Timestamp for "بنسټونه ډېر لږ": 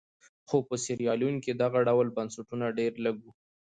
2.17-3.15